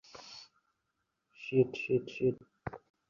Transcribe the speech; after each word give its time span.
Sheet, 1.39 1.69
shit, 1.81 2.05
sheet! 2.15 2.37